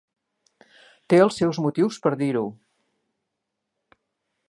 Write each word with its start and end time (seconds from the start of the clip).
Té 1.13 1.19
els 1.25 1.37
seus 1.43 1.61
motius 1.67 2.01
per 2.07 2.15
a 2.17 2.19
dir-ho. 2.25 2.45